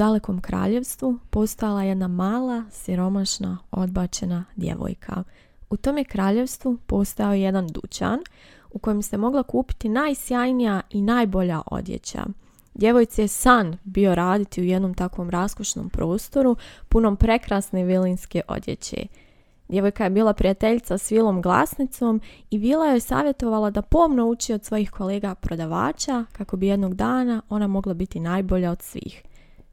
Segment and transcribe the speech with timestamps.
[0.00, 5.22] dalekom kraljevstvu postojala jedna mala, siromašna, odbačena djevojka.
[5.70, 8.18] U tom je kraljevstvu postojao jedan dućan
[8.70, 12.26] u kojem se mogla kupiti najsjajnija i najbolja odjeća.
[12.74, 16.56] Djevojci je san bio raditi u jednom takvom raskošnom prostoru
[16.88, 19.06] punom prekrasne vilinske odjeće.
[19.68, 24.64] Djevojka je bila prijateljica s Vilom Glasnicom i Vila je savjetovala da pomno uči od
[24.64, 29.22] svojih kolega prodavača kako bi jednog dana ona mogla biti najbolja od svih.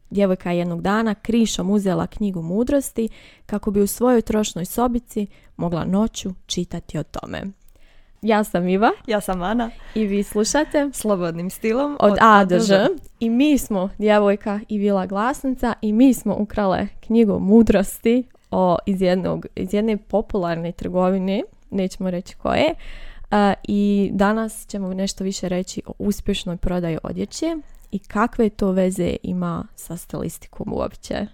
[0.10, 3.10] Djevojka je jednog dana krišom uzela knjigu mudrosti
[3.46, 7.44] kako bi u svojoj trošnoj sobici mogla noću čitati o tome.
[8.22, 8.91] Ja sam Iva.
[9.08, 9.72] Ja sam Ana.
[9.96, 12.88] I vi slušate Slobodnim stilom od, A do Ž.
[13.20, 19.02] I mi smo djevojka i Vila Glasnica i mi smo ukrale knjigu mudrosti o, iz,
[19.02, 22.74] jednog, iz jedne popularne trgovine, nećemo reći koje.
[23.64, 27.55] I danas ćemo nešto više reći o uspješnoj prodaji odjeće
[27.91, 31.27] i kakve to veze ima sa stilistikom uopće.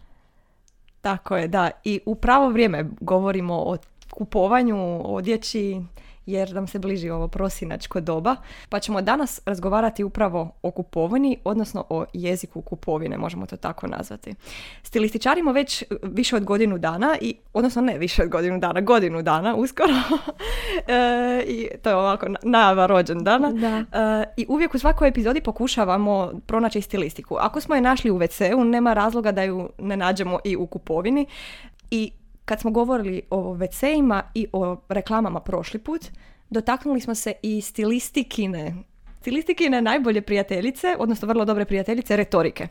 [1.01, 1.71] Tako je, da.
[1.83, 3.77] I u pravo vrijeme govorimo o
[4.09, 5.81] kupovanju odjeći,
[6.25, 8.35] jer nam se bliži ovo prosinačko doba,
[8.69, 14.35] pa ćemo danas razgovarati upravo o kupovini, odnosno o jeziku kupovine, možemo to tako nazvati.
[14.83, 19.55] Stilističarimo već više od godinu dana, i, odnosno ne više od godinu dana, godinu dana
[19.55, 19.93] uskoro.
[20.87, 23.51] e, I to je ovako najava rođendana.
[23.51, 23.99] Da.
[23.99, 27.35] E, I uvijek u svakoj epizodi pokušavamo pronaći stilistiku.
[27.39, 31.25] Ako smo je našli u WC-u, nema razloga da ju ne nađemo i u kupovini.
[31.91, 32.11] I
[32.45, 36.05] kad smo govorili o WC-ima i o reklamama prošli put,
[36.49, 38.83] dotaknuli smo se i stilistikine
[39.23, 42.67] stilistikine najbolje prijateljice, odnosno vrlo dobre prijateljice, retorike.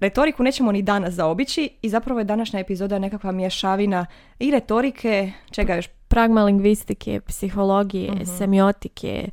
[0.00, 4.06] Retoriku nećemo ni danas zaobići i zapravo je današnja epizoda nekakva mješavina
[4.38, 5.88] i retorike, čega još?
[6.08, 9.28] Pragmalingvistike, psihologije, uh semiotike,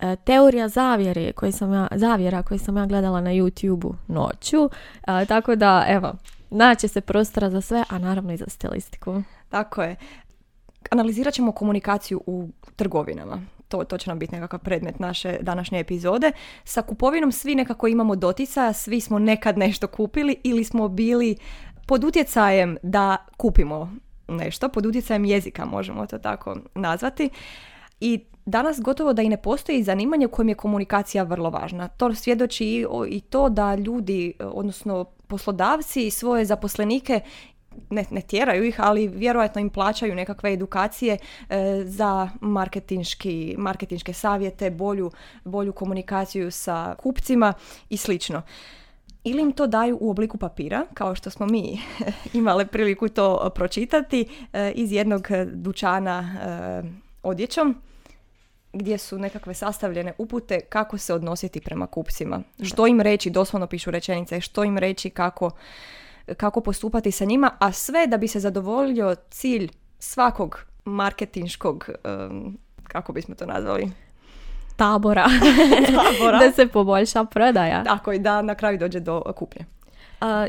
[0.00, 4.70] e, teorija zavjere koje sam ja, zavjera koje sam ja gledala na YouTube-u noću.
[5.06, 6.12] E, tako da, evo,
[6.52, 9.22] naće se prostora za sve, a naravno i za stilistiku.
[9.48, 9.96] Tako je.
[10.90, 13.42] Analizirat ćemo komunikaciju u trgovinama.
[13.68, 16.32] To, to će nam biti nekakav predmet naše današnje epizode.
[16.64, 21.36] Sa kupovinom svi nekako imamo doticaja, svi smo nekad nešto kupili ili smo bili
[21.86, 23.92] pod utjecajem da kupimo
[24.28, 27.30] nešto, pod utjecajem jezika možemo to tako nazvati.
[28.00, 31.88] I danas gotovo da i ne postoji zanimanje u kojem je komunikacija vrlo važna.
[31.88, 37.20] To svjedoči i to da ljudi, odnosno poslodavci svoje zaposlenike
[37.90, 42.28] ne, ne tjeraju ih, ali vjerojatno im plaćaju nekakve edukacije e, za
[43.56, 45.10] marketinške savjete, bolju,
[45.44, 47.54] bolju komunikaciju sa kupcima
[47.90, 48.42] i slično.
[49.24, 51.80] Ili im to daju u obliku papira, kao što smo mi
[52.40, 56.82] imali priliku to pročitati e, iz jednog dućana e,
[57.22, 57.76] odjećom
[58.72, 62.42] gdje su nekakve sastavljene upute kako se odnositi prema kupcima.
[62.62, 65.50] Što im reći, doslovno pišu rečenice, što im reći kako,
[66.36, 71.90] kako postupati sa njima, a sve da bi se zadovoljio cilj svakog marketinškog,
[72.82, 73.90] kako bismo to nazvali,
[74.76, 75.26] tabora,
[76.18, 76.38] tabora.
[76.38, 77.84] da se poboljša prodaja.
[77.84, 79.64] Tako i da na kraju dođe do kuplje.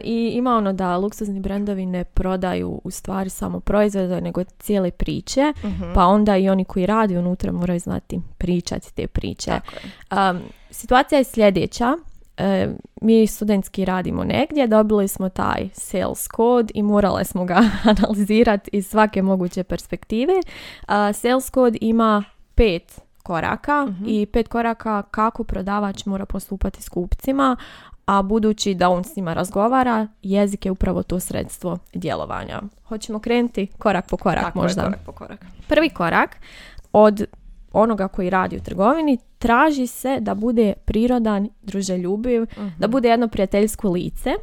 [0.03, 5.53] I ima ono da luksuzni brendovi ne prodaju u stvari samo proizvode, nego cijele priče,
[5.63, 5.94] mhm.
[5.95, 9.51] pa onda i oni koji radi unutra moraju znati pričati te priče.
[10.12, 11.97] Um, situacija je sljedeća.
[12.38, 12.67] E,
[13.01, 18.88] mi studentski radimo negdje, dobili smo taj sales code i morali smo ga analizirati iz
[18.88, 20.33] svake moguće perspektive.
[21.13, 22.23] sales code ima
[22.56, 24.03] pet koraka mhm.
[24.07, 27.56] i pet koraka kako prodavač mora postupati s kupcima,
[28.05, 32.61] a budući da on s njima razgovara, jezik je upravo to sredstvo djelovanja.
[32.87, 34.81] Hoćemo krenuti korak po korak Tako možda.
[34.81, 35.45] Je, korak po korak.
[35.67, 36.38] Prvi korak
[36.94, 37.25] od
[37.71, 42.47] onoga koji radi u trgovini traži se da bude prirodan, druželjubiv, uh
[42.77, 44.33] da bude jedno prijateljsko lice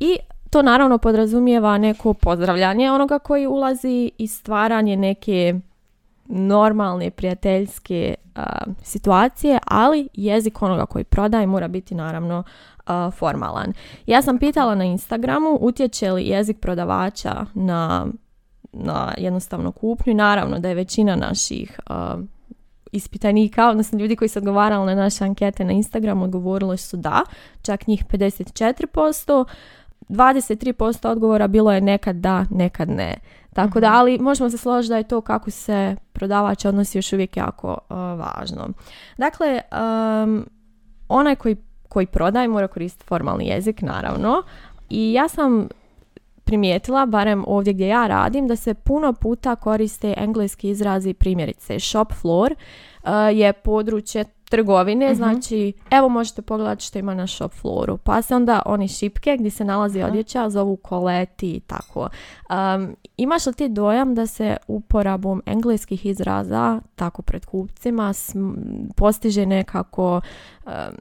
[0.00, 0.16] i
[0.50, 5.54] to naravno podrazumijeva neko pozdravljanje onoga koji ulazi i stvaranje neke
[6.26, 8.14] normalne prijateljske
[8.82, 12.42] situacije, ali jezik onoga koji prodaje mora biti naravno
[13.18, 13.72] formalan.
[14.06, 18.06] Ja sam pitala na Instagramu utječe li jezik prodavača na,
[18.72, 21.80] na jednostavno kupnju naravno da je većina naših
[22.92, 27.22] ispitanika, odnosno ljudi koji su odgovarali na naše ankete na Instagramu odgovorili su da,
[27.62, 29.44] čak njih 54%,
[30.08, 33.14] 23% odgovora bilo je nekad da, nekad ne.
[33.52, 33.96] Tako da, mhm.
[33.96, 38.68] ali možemo se složiti da je to kako se prodavač odnosi još uvijek jako važno.
[39.18, 39.60] Dakle,
[40.24, 40.46] um,
[41.08, 41.56] onaj koji
[41.92, 44.42] koji prodaje mora koristiti formalni jezik, naravno.
[44.90, 45.68] I ja sam
[46.44, 52.12] primijetila, barem ovdje gdje ja radim, da se puno puta koriste engleski izrazi primjerice shop
[52.12, 52.54] floor
[53.02, 57.96] uh, je područje trgovine, znači evo možete pogledati što ima na shop floru.
[57.96, 62.08] Pa se onda oni šipke gdje se nalazi odjeća zovu koleti i tako.
[62.50, 68.12] Um, imaš li ti dojam da se uporabom engleskih izraza tako pred kupcima
[68.96, 70.20] postiže nekako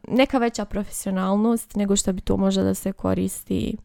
[0.08, 3.78] neka veća profesionalnost nego što bi to možda da se koristi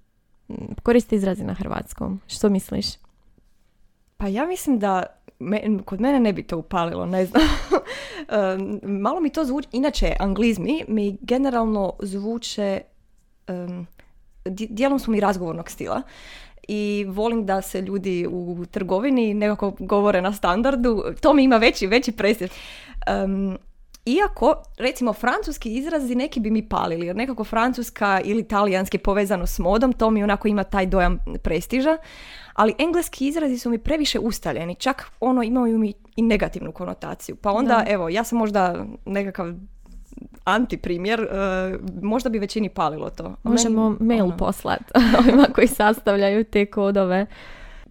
[0.82, 2.20] koristi izrazi na hrvatskom.
[2.26, 2.86] Što misliš?
[4.16, 5.02] Pa ja mislim da
[5.84, 7.42] kod mene ne bi to upalilo, ne znam.
[8.82, 12.80] Malo mi to zvuči, inače anglizmi mi generalno zvuče,
[13.48, 13.86] um,
[14.44, 16.02] dijelom su mi razgovornog stila
[16.68, 21.86] i volim da se ljudi u trgovini nekako govore na standardu, to mi ima veći,
[21.86, 22.50] veći prestiž.
[23.24, 23.58] Um,
[24.06, 29.58] iako, recimo, francuski izrazi neki bi mi palili, jer nekako francuska ili talijanski povezano s
[29.58, 31.96] modom, to mi onako ima taj dojam prestiža,
[32.54, 37.36] ali engleski izrazi su mi previše ustaljeni, čak ono imaju mi i negativnu konotaciju.
[37.36, 39.52] Pa onda, evo, ja sam možda nekakav
[40.44, 43.34] antiprimjer, uh, možda bi većini palilo to.
[43.42, 44.36] Možemo mail ono...
[44.36, 44.84] poslati
[45.20, 47.26] ovima koji sastavljaju te kodove.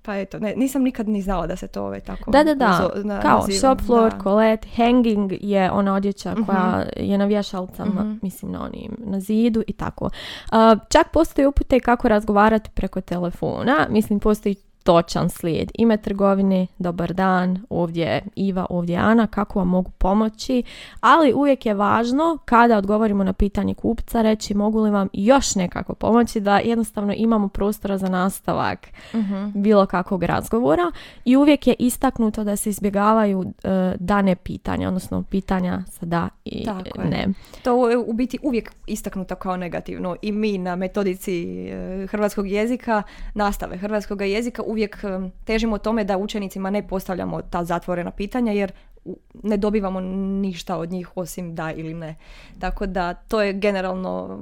[0.02, 3.22] Pa eto, ne, nisam nikad ni znala da se to ove tako Da, da, da.
[3.22, 6.44] Kao shop floor, colette, hanging je ona odjeća mhm.
[6.44, 8.14] koja je na vješalcama, mhm.
[8.22, 10.06] mislim na onim, na zidu i tako.
[10.06, 13.88] Uh, čak postoji upute kako razgovarati preko telefona.
[13.90, 14.56] Mislim, postoji
[14.86, 15.72] točan slijed.
[15.74, 20.64] Ime trgovine, dobar dan, ovdje je Iva, ovdje je Ana, kako vam mogu pomoći,
[21.00, 25.94] ali uvijek je važno kada odgovorimo na pitanje kupca reći mogu li vam još nekako
[25.94, 30.92] pomoći da jednostavno imamo prostora za nastavak uh bilo kakvog razgovora
[31.26, 33.46] i uvijek je istaknuto da se izbjegavaju uh,
[34.00, 36.68] dane pitanja, odnosno pitanja sa da i
[37.10, 37.28] ne.
[37.64, 41.68] To je u biti uvijek istaknuto kao negativno i mi na metodici
[42.04, 43.04] uh, hrvatskog jezika,
[43.34, 45.04] nastave hrvatskog jezika uvijek
[45.44, 48.72] težimo tome da učenicima ne postavljamo ta zatvorena pitanja jer
[49.44, 50.00] ne dobivamo
[50.42, 52.16] ništa od njih osim da ili ne.
[52.60, 54.40] Tako da to je generalno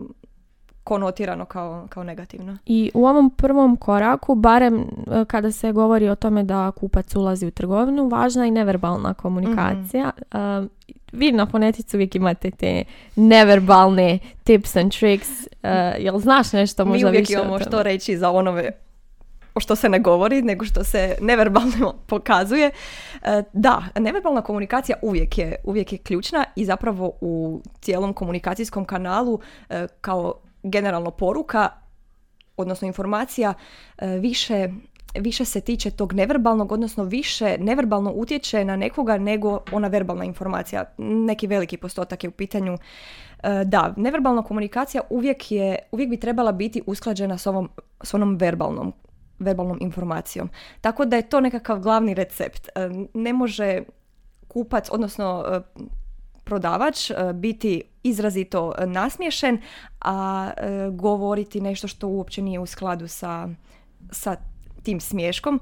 [0.83, 2.57] konotirano kao, kao negativno.
[2.65, 7.47] I u ovom prvom koraku, barem e, kada se govori o tome da kupac ulazi
[7.47, 10.11] u trgovinu, važna je i neverbalna komunikacija.
[10.33, 10.67] mm
[11.13, 12.83] vi na fonetici uvijek imate te
[13.15, 15.29] neverbalne tips and tricks.
[15.29, 15.69] Uh,
[15.99, 18.71] jel znaš nešto možda Mi uvijek više imamo što reći za onove
[19.59, 22.71] što se ne govori, nego što se neverbalno pokazuje.
[23.21, 29.39] E, da, neverbalna komunikacija uvijek je, uvijek je ključna i zapravo u cijelom komunikacijskom kanalu
[29.69, 30.33] e, kao
[30.63, 31.69] generalno poruka,
[32.57, 33.53] odnosno informacija,
[33.97, 34.69] e, više
[35.19, 40.83] više se tiče tog neverbalnog, odnosno više neverbalno utječe na nekoga nego ona verbalna informacija.
[40.97, 42.77] Neki veliki postotak je u pitanju.
[43.65, 47.69] Da, neverbalna komunikacija uvijek, je, uvijek bi trebala biti usklađena s, ovom,
[48.03, 48.93] s onom verbalnom
[49.39, 50.49] verbalnom informacijom.
[50.81, 52.69] Tako da je to nekakav glavni recept.
[52.75, 53.81] E, ne može
[54.47, 55.59] kupac, odnosno e,
[56.43, 59.61] prodavač e, biti izrazito nasmješen,
[60.01, 60.51] a
[60.91, 63.49] govoriti nešto što uopće nije u skladu sa,
[64.11, 64.35] sa
[64.83, 65.59] tim smješkom.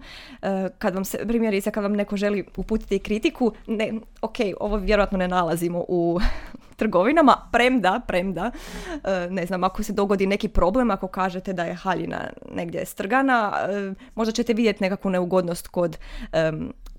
[0.77, 5.27] Kad vam se, primjerice, kad vam neko želi uputiti kritiku, ne, ok, ovo vjerojatno ne
[5.27, 6.19] nalazimo u
[6.75, 8.51] trgovinama, premda, premda,
[9.04, 13.54] e, ne znam, ako se dogodi neki problem, ako kažete da je haljina negdje strgana,
[13.70, 15.98] e, možda ćete vidjeti nekakvu neugodnost kod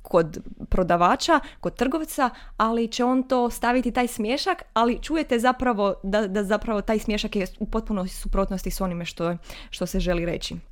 [0.02, 0.38] kod
[0.68, 6.44] prodavača, kod trgovca, ali će on to staviti taj smješak, ali čujete zapravo da, da
[6.44, 9.36] zapravo taj smješak je u potpunoj suprotnosti s onime što,
[9.70, 10.71] što se želi reći.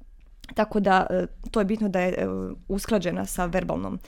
[0.54, 2.26] Tako da e, to je bitno da je e,
[2.68, 3.98] usklađena sa verbalnom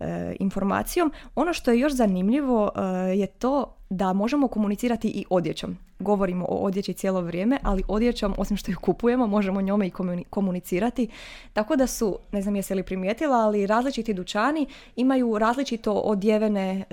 [0.00, 1.12] e, informacijom.
[1.34, 2.70] Ono što je još zanimljivo
[3.14, 5.78] je to da možemo komunicirati i odjećom.
[5.98, 9.92] Govorimo o odjeći cijelo vrijeme, ali odjećom, osim što ju kupujemo, možemo njome i
[10.30, 11.08] komunicirati.
[11.52, 14.66] Tako da su, ne znam jesi li primijetila, ali različiti dućani
[14.96, 16.84] imaju različito odjevene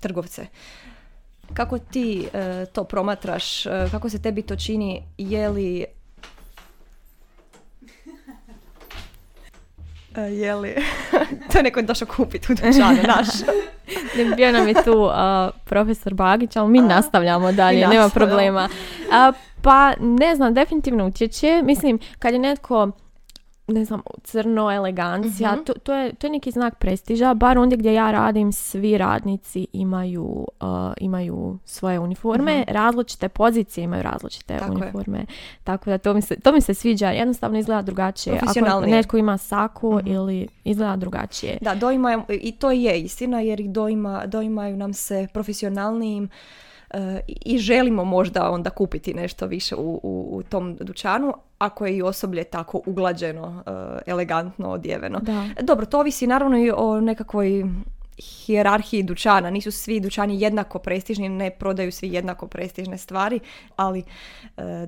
[0.00, 0.46] trgovce.
[1.54, 2.28] Kako ti
[2.72, 5.84] to promatraš, kako se tebi to čini, je li
[10.16, 10.74] E, je li...
[11.52, 13.26] to je neko došao kupiti u dućanu naš.
[14.36, 15.10] Bio nam je tu
[15.64, 18.68] profesor Bagić, ali mi nastavljamo dalje, nema problema.
[19.62, 21.62] pa ne znam, definitivno utječe.
[21.64, 22.90] Mislim, kad je netko
[23.68, 25.64] ne znam, crno, elegancija, mhm.
[25.64, 29.66] to, to, je, to je neki znak prestiža, bar ondje gdje ja radim, svi radnici
[29.72, 35.26] imaju, uh, imaju svoje uniforme, uh različite pozicije imaju različite uniforme,
[35.64, 38.40] tako da to mi, se, to mi se sviđa, jednostavno izgleda drugačije.
[38.42, 41.58] Ako netko ima saku uh ili izgleda drugačije.
[41.60, 46.28] Da, doima, i to je istina, jer doima, doimaju nam se profesionalnijim
[47.26, 52.02] i želimo možda onda kupiti nešto više u, u, u tom dućanu, ako je i
[52.02, 55.18] osoblje tako uglađeno, uh, elegantno odjeveno.
[55.22, 55.48] Da.
[55.62, 57.64] Dobro, to ovisi naravno i o nekakvoj
[58.18, 59.50] hijerarhiji dućana.
[59.50, 63.40] Nisu svi dućani jednako prestižni, ne prodaju svi jednako prestižne stvari,
[63.76, 64.04] ali e,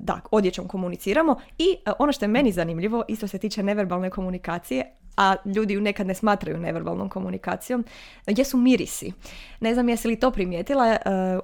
[0.01, 1.35] da, odjećom komuniciramo.
[1.57, 5.81] I e, ono što je meni zanimljivo, isto se tiče neverbalne komunikacije, a ljudi ju
[5.81, 7.85] nekad ne smatraju neverbalnom komunikacijom,
[8.27, 9.11] jesu mirisi.
[9.59, 10.99] Ne znam jesi li to primijetila, e,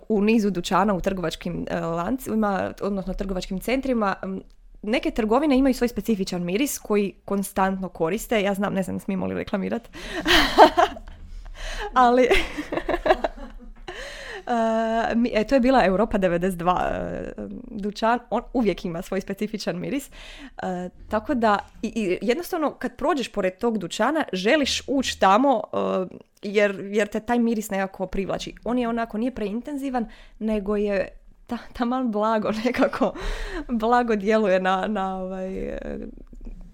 [0.09, 4.15] u nizu dućana u trgovačkim lancima, odnosno trgovačkim centrima,
[4.87, 8.41] neke trgovine imaju svoj specifičan miris koji konstantno koriste.
[8.41, 9.89] Ja znam, ne znam, smijemo li reklamirati.
[11.93, 12.27] Ali...
[14.47, 20.09] Uh, e, to je bila Europa 92 uh, dućan, on uvijek ima svoj specifičan miris.
[20.09, 20.63] Uh,
[21.09, 25.61] tako da, i, i, jednostavno kad prođeš pored tog dućana, želiš ući tamo
[26.41, 28.53] jer, jer te taj miris nekako privlači.
[28.63, 31.07] On je onako, nije preintenzivan, nego je
[31.47, 33.13] ta, taman blago nekako,
[33.67, 35.77] blago djeluje na, na ovaj,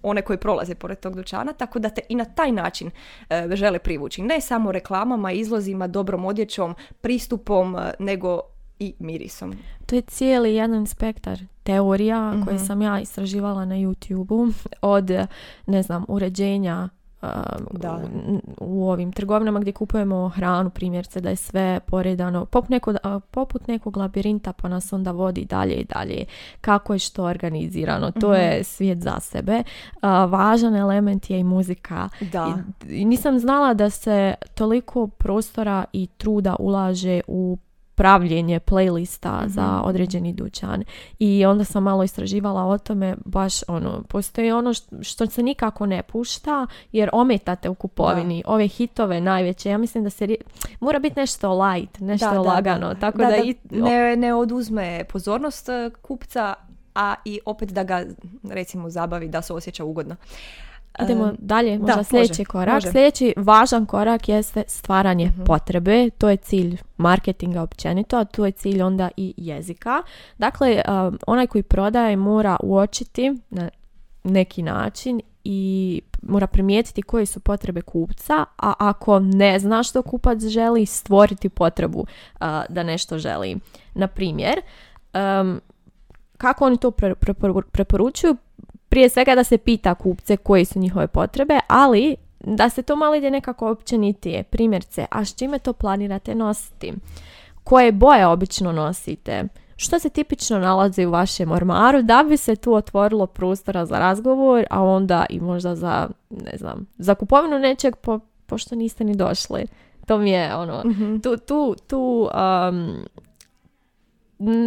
[0.02, 2.90] one koji prolaze pored tog dućana, tako da te i na taj način
[3.30, 4.22] e, žele privući.
[4.22, 8.40] Ne samo reklamama, izlozima, dobrom odjećom, pristupom, e, nego
[8.78, 9.54] i mirisom.
[9.86, 14.48] To je cijeli jedan spektar teorija mm koje sam ja istraživala na YouTube-u
[14.82, 15.10] od,
[15.66, 16.88] ne znam, uređenja
[17.70, 18.00] da.
[18.60, 22.94] U, ovim trgovinama gdje kupujemo hranu, primjerce da je sve poredano poput, neko,
[23.30, 26.24] poput nekog labirinta pa nas onda vodi dalje i dalje.
[26.60, 28.40] Kako je što organizirano, to mhm.
[28.40, 29.62] je svijet za sebe.
[30.28, 32.08] važan element je i muzika.
[32.32, 32.58] Da.
[32.88, 37.58] I, nisam znala da se toliko prostora i truda ulaže u
[37.94, 40.84] pravljenje playlista mm za određeni dućan.
[41.18, 44.72] I onda sam malo istraživala o tome, baš ono, postoji ono
[45.02, 49.70] što, se nikako ne pušta, jer ometate u kupovini ove hitove najveće.
[49.70, 50.36] Ja mislim da se
[50.80, 52.88] mora biti nešto light, nešto da, lagano.
[52.88, 53.54] Da, tako da, i...
[53.70, 56.54] ne, ne oduzme pozornost e, kupca,
[56.94, 58.04] a i opet da ga
[58.50, 60.16] recimo zabavi da se osjeća ugodno.
[61.02, 62.82] Idemo dalje, možda da, sljedeći korak.
[62.82, 65.44] Sljedeći važan korak jeste stvaranje mhm.
[65.44, 66.10] potrebe.
[66.10, 70.02] To je cilj marketinga općenito, a tu je cilj onda i jezika.
[70.38, 70.82] Dakle,
[71.26, 73.68] onaj koji prodaje mora uočiti na
[74.24, 80.40] neki način i mora primijetiti koje su potrebe kupca, a ako ne zna što kupac
[80.40, 82.06] želi, stvoriti potrebu
[82.68, 83.56] da nešto želi.
[83.94, 84.60] Na primjer,
[86.36, 86.90] kako oni to
[87.72, 88.36] preporučuju?
[88.94, 93.14] Prije svega da se pita kupce koje su njihove potrebe, ali da se to malo
[93.14, 94.42] ide nekako općenitije.
[94.42, 96.92] Primjerce, a s čime to planirate nositi?
[97.64, 99.44] Koje boje obično nosite?
[99.76, 104.64] Što se tipično nalazi u vašem ormaru da bi se tu otvorilo prostora za razgovor,
[104.70, 109.66] a onda i možda za, ne znam, za kupovinu nečeg po, pošto niste ni došli.
[110.06, 111.18] To mi je ono, mhm.
[111.18, 112.30] tu, tu, tu
[112.68, 113.04] um,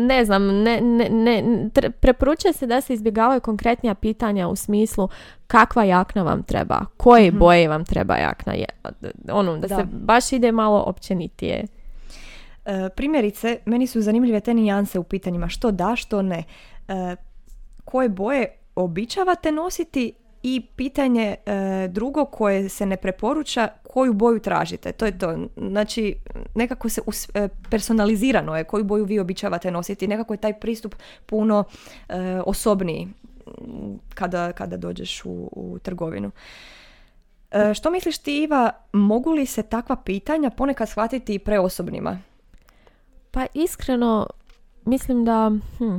[0.07, 1.69] ne znam, ne, ne, ne,
[2.00, 5.10] preporučuje se da se izbjegavaju konkretnija pitanja u smislu
[5.48, 8.65] kakva jakna vam treba, koje mm boje vam treba jakna, je,
[9.31, 11.65] ono, da, se baš ide malo općenitije.
[12.65, 16.43] E, primjerice, meni su zanimljive te nijanse u pitanjima što da, što ne.
[16.88, 17.15] E,
[17.86, 20.13] koje boje običavate nositi
[20.48, 24.92] i pitanje e, drugo koje se ne preporuča, koju boju tražite.
[24.92, 25.38] To je to.
[25.58, 26.16] Znači,
[26.56, 27.01] nekako se
[27.34, 30.08] e, personalizirano je koju boju vi običavate nositi.
[30.08, 31.63] Nekako je taj pristup puno
[32.10, 33.08] e, osobniji
[34.13, 36.32] kada, kada dođeš u, u trgovinu.
[37.51, 42.20] E, što misliš ti, Iva, mogu li se takva pitanja ponekad shvatiti preosobnima?
[43.32, 44.27] Pa iskreno,
[44.86, 45.98] mislim da, hm,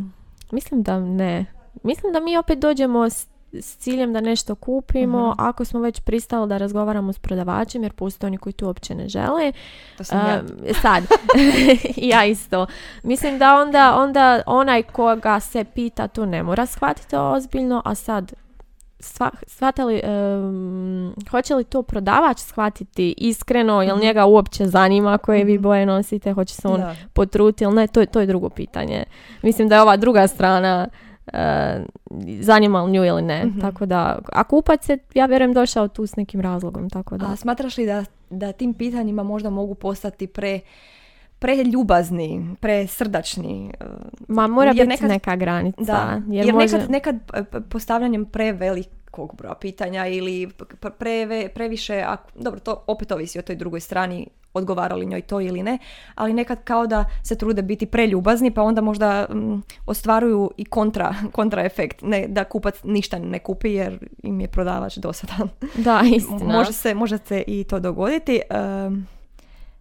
[0.52, 1.47] mislim da ne.
[1.83, 5.40] Mislim da mi opet dođemo s s ciljem da nešto kupimo, mhm.
[5.40, 9.09] ako smo već pristali da razgovaramo s prodavačem, jer postoje oni koji to uopće ne
[9.09, 9.52] žele.
[9.97, 10.43] To sam ja.
[10.83, 11.02] Sad,
[12.12, 12.67] ja isto.
[13.02, 18.33] Mislim da onda, onda onaj koga se pita to ne mora shvatiti ozbiljno, a sad
[19.47, 20.02] shvatili,
[21.31, 24.05] hoće li to prodavač shvatiti iskreno, jel mhm.
[24.05, 25.62] njega uopće zanima koje vi mhm.
[25.62, 29.05] boje nosite, hoće se on potruti ili ne, to je, to je drugo pitanje.
[29.43, 30.88] Mislim da je ova druga strana
[32.40, 33.47] zanima li nju ili ne.
[33.47, 33.61] Mhm.
[33.61, 36.90] Tako da, a kupac je, ja vjerujem, došao tu s nekim razlogom.
[36.90, 37.26] Tako da.
[37.26, 40.61] A smatraš li da, da tim pitanjima možda mogu postati pre
[41.38, 43.70] preljubazni, presrdačni.
[43.80, 43.85] E,
[44.28, 45.82] Ma mora biti nekad, neka granica.
[45.82, 48.25] Da, jer, jer nekad, nekad e, postavljanjem
[49.18, 50.48] prevelikog broja pitanja ili
[50.98, 55.62] pre, previše, a, dobro, to opet ovisi o toj drugoj strani odgovarali njoj to ili
[55.62, 55.78] ne,
[56.14, 61.14] ali nekad kao da se trude biti preljubazni pa onda možda mm, ostvaruju i kontra,
[61.37, 65.48] kontra efekt, ne, da kupac ništa ne kupi jer im je prodavač dosadan.
[65.75, 66.52] Da, istina.
[66.52, 68.40] može, se, može se i to dogoditi.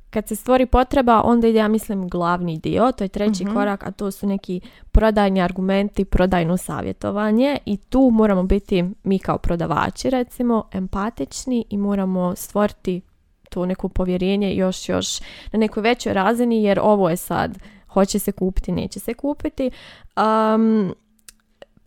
[0.10, 3.54] Kad se stvori potreba, onda ide, ja mislim, glavni dio, to je treći mhm.
[3.54, 4.62] korak, a to su neki
[4.92, 12.36] prodajni argumenti, prodajno savjetovanje i tu moramo biti mi kao prodavači, recimo, empatični i moramo
[12.36, 13.02] stvoriti
[13.50, 15.20] to neko povjerenje još, još
[15.52, 19.72] na nekoj većoj razini jer ovo je sad hoće se kupiti, neće se kupiti.
[20.18, 20.94] Um,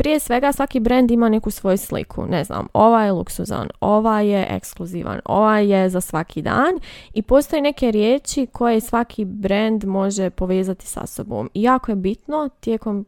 [0.00, 2.26] prije svega svaki brand ima neku svoju sliku.
[2.26, 6.72] Ne znam, ova je luksuzan, ova je ekskluzivan, ova je za svaki dan
[7.14, 11.50] i postoje neke riječi koje svaki brand može povezati sa sobom.
[11.54, 13.06] I jako je bitno tijekom,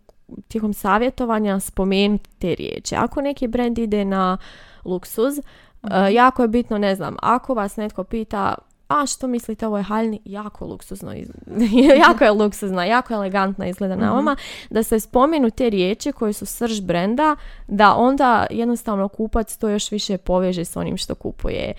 [0.48, 2.94] tijekom savjetovanja spomenuti te riječi.
[2.94, 4.38] Ako neki brand ide na
[4.84, 8.54] luksuz, eh, jako je bitno, ne znam, ako vas netko pita
[9.00, 11.12] a što mislite ovo je haljni, jako luksuzno,
[12.06, 14.36] jako je luksuzna, jako elegantna izgleda na vama,
[14.70, 17.36] da se spomenu te riječi koje su srž brenda,
[17.68, 21.72] da onda jednostavno kupac to još više poveže s onim što kupuje.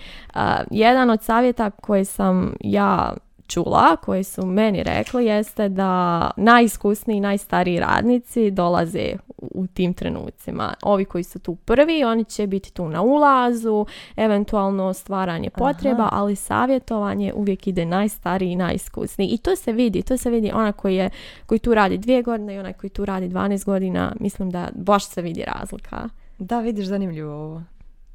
[0.70, 3.14] jedan od savjeta koji sam ja
[3.46, 9.12] čula, koji su meni rekli, jeste da najiskusniji, najstariji radnici dolaze
[9.50, 10.74] u tim trenucima.
[10.82, 13.86] Ovi koji su tu prvi, oni će biti tu na ulazu,
[14.16, 19.28] eventualno stvaranje potreba, ali savjetovanje uvijek ide najstariji i najiskusniji.
[19.28, 21.10] I to se vidi, to se vidi ona koji, je,
[21.46, 25.08] koji tu radi dvije godine i onaj koji tu radi 12 godina, mislim da baš
[25.08, 26.08] se vidi razlika.
[26.38, 27.62] Da, vidiš zanimljivo ovo.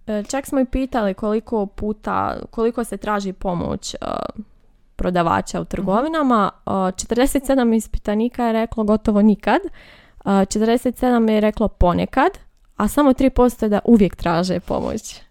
[0.07, 3.97] E, čak smo i pitali koliko puta, koliko se traži pomoć e,
[4.95, 6.51] prodavača u trgovinama.
[6.65, 9.61] 47 ispitanika je reklo gotovo nikad.
[10.31, 12.31] 47 je reklo ponekad,
[12.75, 15.28] a samo 3% je da uvijek traže pomoć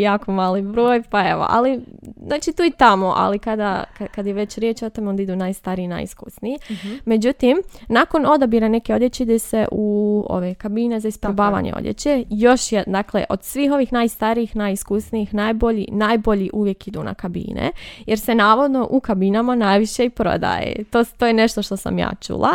[0.00, 1.80] jako mali broj, pa evo, ali
[2.26, 3.84] znači tu i tamo, ali kada,
[4.14, 6.58] kad je već riječ o tome, onda idu najstariji i najiskusniji.
[6.70, 6.94] Mhm.
[7.04, 12.24] Međutim, nakon odabira neke odjeće ide se u ove kabine za isprobavanje odjeće.
[12.30, 17.70] Još je, dakle, od svih ovih najstarijih, najiskusnijih, najbolji, najbolji uvijek idu na kabine,
[18.06, 20.84] jer se navodno u kabinama najviše i prodaje.
[20.90, 22.50] To, to je nešto što sam ja čula.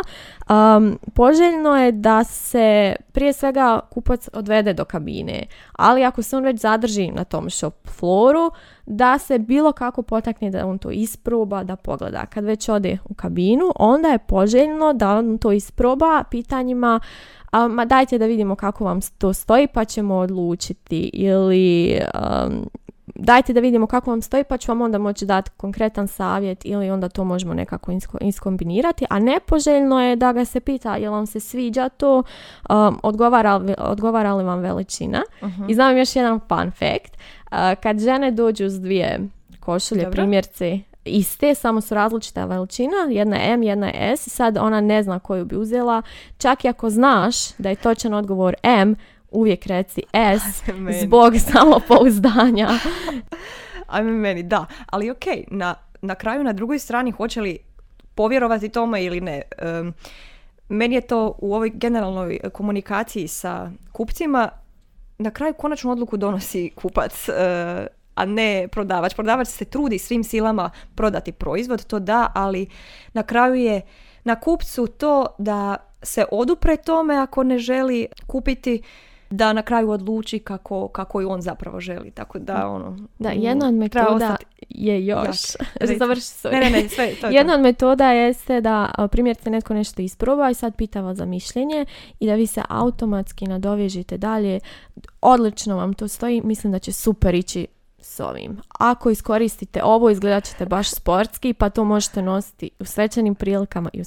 [0.49, 6.43] Um, poželjno je da se prije svega kupac odvede do kabine, ali ako se on
[6.43, 8.51] već zadrži na tom shop floru,
[8.85, 12.25] da se bilo kako potakne da on to isproba, da pogleda.
[12.25, 16.99] Kad već ode u kabinu, onda je poželjno da on to isproba pitanjima
[17.51, 22.69] a, ma dajte da vidimo kako vam to stoji pa ćemo odlučiti ili um,
[23.15, 26.91] dajte da vidimo kako vam stoji pa ću vam onda moći dati konkretan savjet ili
[26.91, 29.05] onda to možemo nekako iskombinirati.
[29.09, 32.23] A nepoželjno je da ga se pita jel vam se sviđa to,
[32.69, 35.23] um, odgovara, odgovara li vam veličina.
[35.41, 35.69] Uh-huh.
[35.69, 37.17] I znam još jedan fun fact.
[37.51, 39.19] Uh, kad žene dođu s dvije
[39.59, 40.15] košulje, Dobro.
[40.15, 45.03] primjerci iste, samo su različita veličina, jedna je M, jedna je S, sad ona ne
[45.03, 46.01] zna koju bi uzela,
[46.37, 48.95] čak i ako znaš da je točan odgovor M,
[49.31, 50.63] uvijek reci S
[51.03, 52.69] zbog samopouzdanja.
[53.87, 54.65] Ajme meni, da.
[54.85, 57.57] Ali ok, na, na kraju na drugoj strani hoće li
[58.15, 59.41] povjerovati tome ili ne.
[60.69, 64.49] meni je to u ovoj generalnoj komunikaciji sa kupcima
[65.17, 67.35] na kraju konačnu odluku donosi kupac, uh,
[68.15, 69.13] a ne prodavač.
[69.13, 72.67] Prodavač se trudi svim silama prodati proizvod, to da, ali
[73.13, 73.81] na kraju je
[74.23, 78.81] na kupcu to da se odupre tome ako ne želi kupiti
[79.31, 82.11] da na kraju odluči kako, kako i on zapravo želi.
[82.11, 82.97] Tako da, ono...
[83.19, 84.35] Da, jedna od metoda
[84.69, 85.37] je još...
[85.99, 90.49] Završi ne, ne, ne, sve, to Jedna od metoda jeste da primjerite netko nešto isproba
[90.49, 91.85] i sad pita vas za mišljenje
[92.19, 94.59] i da vi se automatski nadovežite dalje.
[95.21, 97.67] Odlično vam to stoji, mislim da će super ići
[98.01, 98.57] s ovim.
[98.79, 104.01] Ako iskoristite ovo, izgledat ćete baš sportski, pa to možete nositi u svečanim prilikama i
[104.01, 104.03] u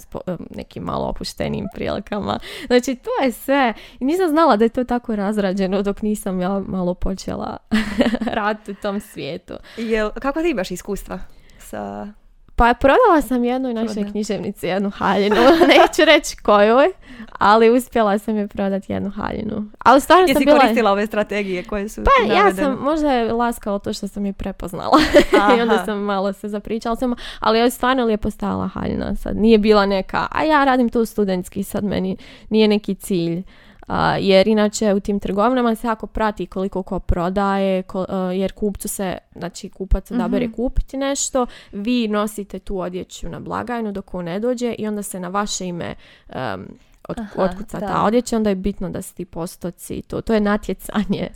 [0.50, 2.38] nekim malo opuštenim prilikama.
[2.66, 3.74] Znači, to je sve.
[4.00, 7.56] I nisam znala da je to tako razrađeno dok nisam ja malo počela
[8.38, 9.54] raditi u tom svijetu.
[9.76, 11.18] Jel, kako ti imaš iskustva
[11.58, 12.06] sa
[12.56, 15.36] pa prodala sam jednoj našoj književnici jednu haljinu.
[15.74, 16.88] Neću reći kojoj,
[17.38, 19.70] ali uspjela sam je prodati jednu haljinu.
[19.78, 20.60] Ali stvarno sam bila...
[20.60, 24.32] koristila ove strategije koje su Pa ja sam, možda je laskalo to što sam je
[24.32, 24.98] prepoznala.
[25.58, 26.96] I onda sam malo se zapričala.
[26.96, 29.16] Sam, ali je stvarno lijepo stala haljina.
[29.16, 32.16] Sad nije bila neka, a ja radim tu studentski, sad meni
[32.48, 33.42] nije neki cilj
[34.20, 37.82] jer inače u tim trgovinama se jako prati koliko ko prodaje,
[38.34, 43.92] jer kupcu se, znači kupac odabere mm kupiti nešto, vi nosite tu odjeću na blagajnu
[43.92, 45.94] dok on ne dođe i onda se na vaše ime
[46.28, 46.66] um,
[47.08, 51.28] od, otkuca ta odjeća, onda je bitno da su ti postoci, to, to je natjecanje.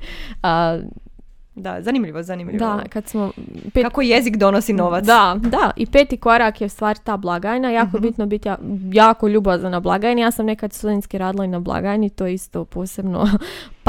[1.59, 2.59] Da, zanimljivo, zanimljivo.
[2.59, 3.33] Da, kad smo...
[3.75, 3.85] Pet...
[3.85, 5.05] Kako jezik donosi novac.
[5.05, 5.71] Da, da.
[5.77, 7.71] I peti korak je u stvari ta blagajna.
[7.71, 8.49] Jako uh bitno biti
[8.92, 10.21] jako ljubazna na blagajni.
[10.21, 13.29] Ja sam nekad studentski radila i na blagajni, to je isto posebno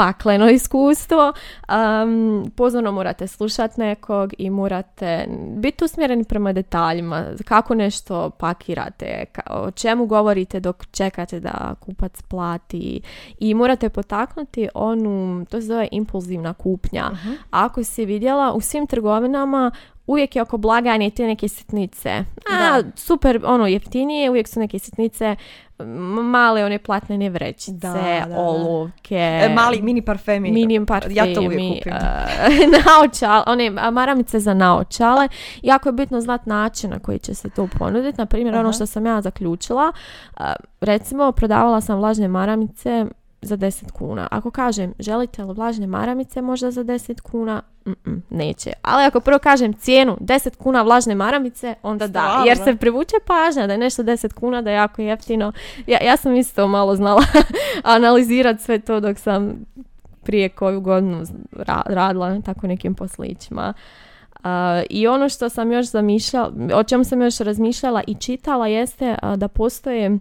[0.00, 1.32] pakleno iskustvo.
[1.68, 7.24] Um, pozorno morate slušati nekog i morate biti usmjereni prema detaljima.
[7.44, 13.00] Kako nešto pakirate, o čemu govorite dok čekate da kupac plati.
[13.38, 17.10] I morate potaknuti onu, to se zove impulzivna kupnja.
[17.12, 17.36] Uh-huh.
[17.50, 19.70] Ako si vidjela u svim trgovinama
[20.10, 22.24] uvijek je oko blagajne te neke sitnice.
[22.52, 25.36] A, super, ono, jeftinije, uvijek su neke sitnice,
[26.22, 28.38] male one platnene vrećice, Da, da, da.
[28.38, 29.14] olovke.
[29.16, 30.50] E, mali mini parfemi.
[30.50, 31.92] Mini parfemi, Ja to uvijek kupim.
[31.92, 35.28] e, naočale, one maramice za naočale.
[35.62, 38.18] Jako je bitno znati način na koji će se to ponuditi.
[38.18, 38.72] Na primjer, ono Aha.
[38.72, 39.92] što sam ja zaključila,
[40.80, 43.06] recimo, prodavala sam vlažne maramice
[43.42, 44.28] za 10 kuna.
[44.30, 48.72] Ako kažem, želite li vlažne maramice možda za 10 kuna, Mm-mm, neće.
[48.82, 52.44] Ali ako prvo kažem cijenu 10 kuna vlažne maramice, onda da.
[52.46, 55.52] Jer se privuče pažnja da je nešto 10 kuna, da je jako jeftino.
[55.86, 57.22] Ja, ja sam isto malo znala
[57.82, 59.64] analizirati sve to dok sam
[60.22, 63.72] prije koju godinu ra- radila na tako nekim poslićima.
[64.34, 64.46] Uh,
[64.90, 69.36] I ono što sam još zamišljala, o čemu sam još razmišljala i čitala jeste uh,
[69.36, 70.18] da postoje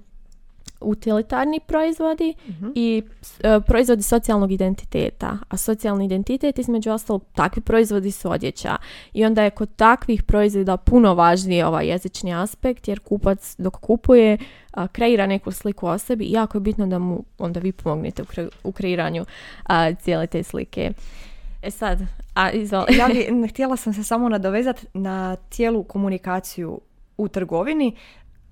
[0.82, 2.68] utilitarni proizvodi Mhm.
[2.76, 3.04] i
[3.39, 5.38] e, proizvodi socijalnog identiteta.
[5.50, 8.76] A socijalni identitet između ostalog takvi proizvodi su odjeća.
[9.13, 14.38] I onda je kod takvih proizvoda puno važniji ovaj jezični aspekt jer kupac dok kupuje
[14.72, 18.22] a, kreira neku sliku o sebi i jako je bitno da mu onda vi pomognete
[18.22, 19.26] u, kre- u kreiranju
[19.63, 20.92] a, cijele te slike.
[21.62, 22.00] E sad,
[22.34, 22.98] a izvoli.
[22.98, 26.80] ja bi, htjela sam se samo nadovezati na cijelu komunikaciju
[27.18, 27.96] u trgovini.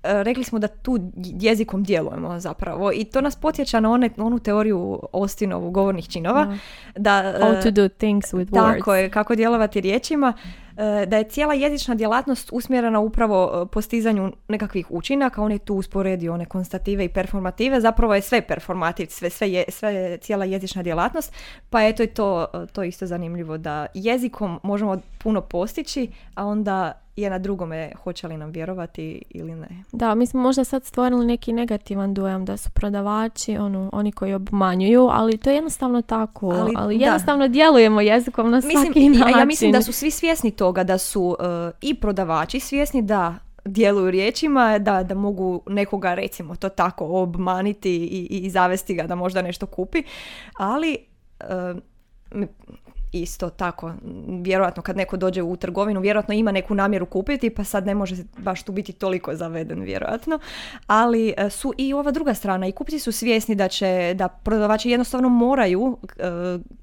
[0.02, 4.38] E, Rekli smo da tu jezikom djelujemo zapravo i to nas potjeća na one, onu
[4.38, 6.56] teoriju Ostinovu govornih činova.
[6.96, 8.76] Da, e, How to do things with words.
[8.76, 10.32] Tako je, kako djelovati riječima,
[10.76, 16.34] e, da je cijela jezična djelatnost usmjerena upravo postizanju nekakvih učinaka, on je tu usporedio
[16.34, 20.82] one konstative i performative, zapravo je sve performativ, sve, sve, je, sve je cijela jezična
[20.82, 21.32] djelatnost,
[21.70, 27.30] pa eto i to, to isto zanimljivo da jezikom možemo puno postići, a onda je
[27.30, 29.68] na drugome hoće li nam vjerovati ili ne.
[29.92, 34.34] Da, mi smo možda sad stvorili neki negativan dojam da su prodavači ono, oni koji
[34.34, 36.46] obmanjuju, ali to je jednostavno tako.
[36.50, 37.04] Ali, Ali, da.
[37.04, 39.34] jednostavno djelujemo jezikom na Mislim, svaki način.
[39.34, 43.34] a ja mislim da su svi svjesni toga da su e, i prodavači svjesni da
[43.64, 49.02] djeluju riječima, da, da mogu nekoga recimo to tako obmaniti i, i, i zavesti ga
[49.02, 50.02] da možda nešto kupi,
[50.58, 50.96] ali
[52.30, 52.48] m-
[53.12, 53.92] isto tako,
[54.42, 58.16] vjerojatno kad neko dođe u trgovinu, vjerojatno ima neku namjeru kupiti, pa sad ne može
[58.38, 60.38] baš tu biti toliko zaveden, vjerojatno.
[60.86, 64.90] Ali e, su i ova druga strana, i kupci su svjesni da će, da prodavači
[64.90, 66.22] jednostavno moraju e,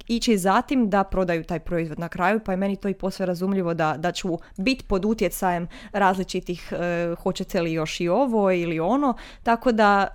[0.07, 3.25] ići za tim da prodaju taj proizvod na kraju, pa je meni to i posve
[3.25, 8.79] razumljivo da, da ću biti pod utjecajem različitih, e, hoćete li još i ovo ili
[8.79, 10.07] ono, tako da,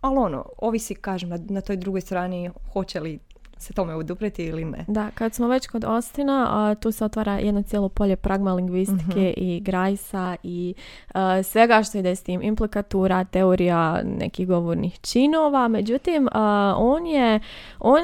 [0.00, 3.18] ali ono, ovisi, kažem, na, na toj drugoj strani hoće li
[3.60, 4.84] se tome odupreti ili ne.
[4.88, 9.44] Da, kad smo već kod Ostina, a, tu se otvara jedno cijelo polje pragmalingvistike Mhm.
[9.46, 10.74] i grajsa i
[11.14, 15.68] a, svega što ide s tim, implikatura, teorija nekih govornih činova.
[15.68, 17.40] Međutim, a, on je,
[17.78, 18.02] on,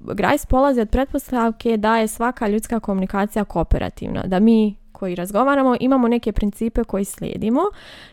[0.00, 6.08] Grajs polazi od pretpostavke da je svaka ljudska komunikacija kooperativna, da mi koji razgovaramo imamo
[6.08, 7.60] neke principe koji slijedimo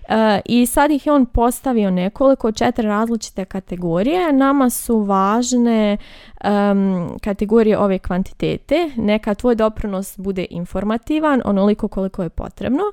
[0.09, 4.33] E, i sad ih je on postavio nekoliko, četiri različite kategorije.
[4.33, 5.97] Nama su važne
[6.45, 8.91] em, kategorije ove kvantitete.
[8.95, 12.83] Neka tvoj doprinos bude informativan, onoliko koliko je potrebno.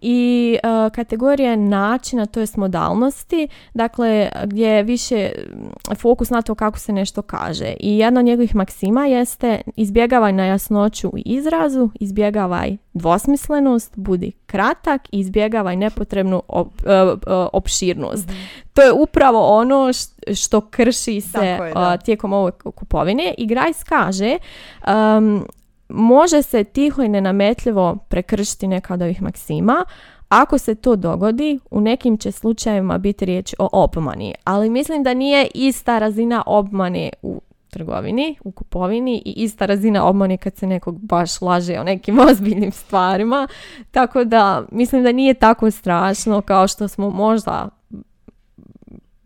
[0.00, 6.54] I e, kategorije načina, to jest modalnosti, dakle gdje je više mm, fokus na to
[6.54, 7.74] kako se nešto kaže.
[7.80, 15.08] I jedna od njegovih maksima jeste izbjegavaj na jasnoću u izrazu, izbjegavaj dvosmislenost, budi kratak
[15.12, 17.16] i izbjegavaj nepotrebnu op- e, e,
[17.52, 18.28] opširnost.
[18.74, 19.90] To je upravo ono
[20.34, 21.72] što krši se je, da.
[21.74, 24.38] a, tijekom ove ku- kupovine i Grajs kaže
[24.86, 25.46] um,
[25.88, 29.84] može se tiho i nenametljivo prekršiti neka od ovih maksima
[30.28, 35.14] ako se to dogodi, u nekim će slučajevima biti riječ o obmani, ali mislim da
[35.14, 37.37] nije ista razina obmane u
[37.70, 42.72] trgovini, u kupovini i ista razina obmane kad se nekog baš laže o nekim ozbiljnim
[42.72, 43.48] stvarima.
[43.90, 47.68] Tako da mislim da nije tako strašno kao što smo možda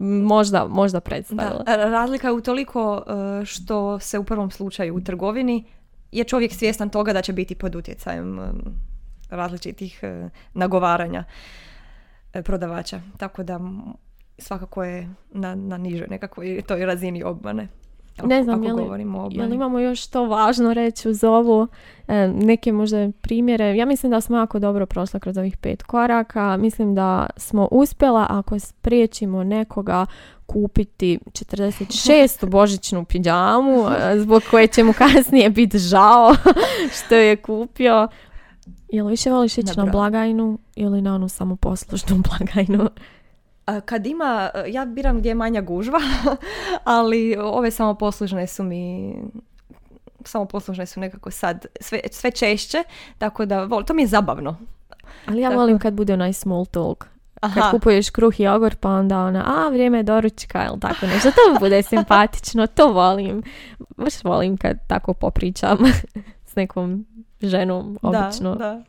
[0.02, 1.64] možda, možda predstavili.
[1.66, 5.64] Razlika je utoliko e, što se u prvom slučaju u trgovini
[6.12, 8.42] je čovjek svjestan toga da će biti pod utjecajem e,
[9.30, 11.24] različitih e, nagovaranja
[12.44, 13.00] prodavača.
[13.18, 13.60] Tako da
[14.38, 17.68] svakako je na, na nižoj nekakvoj toj razini obmane.
[18.18, 19.54] Ako, Ne znam, ako je li- govorimo o Jel obmani.
[19.54, 21.66] imamo još to važno reći uz ovu,
[22.08, 23.76] e, neke možda primjere?
[23.76, 26.56] Ja mislim da smo jako dobro prošli kroz ovih pet koraka.
[26.56, 30.06] Mislim da smo uspjela ako spriječimo nekoga
[30.46, 32.46] kupiti 46.
[32.46, 36.34] božićnu pidžamu e, zbog koje će mu kasnije biti žao
[36.96, 38.08] što je kupio.
[38.88, 42.90] Jel više voliš ići na blagajnu ili na onu samoposlužnu blagajnu?
[43.84, 46.00] Kad ima, ja biram gdje je manja gužva,
[46.84, 49.14] ali ove samoposlužne su mi
[50.24, 52.84] samo poslušne su nekako sad sve, sve češće,
[53.18, 54.56] tako da vol, to mi je zabavno.
[55.26, 55.60] Ali ja Tako.
[55.60, 57.06] volim kad bude onaj small talk.
[57.40, 61.06] Kad Aha, kupuješ kruh i jogurt pa onda ona, a vrijeme je doručka ili tako
[61.06, 61.30] nešto.
[61.30, 63.42] To mi bude simpatično, to volim.
[63.96, 65.78] Baš volim kad tako popričam
[66.50, 67.06] s nekom
[67.40, 68.54] ženom, obično.
[68.54, 68.82] Da, da.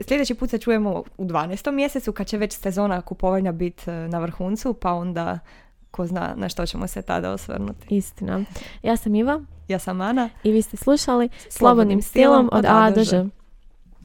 [0.00, 1.70] Sljedeći put se čujemo u 12.
[1.70, 5.38] mjesecu kad će već sezona kupovanja biti e, na vrhuncu, pa onda
[5.90, 7.86] ko zna na što ćemo se tada osvrnuti.
[7.94, 8.40] Istina.
[8.82, 10.30] Ja sam Iva Ja sam Ana.
[10.42, 13.24] i vi ste slušali Slobodnim stilom od A do Ž.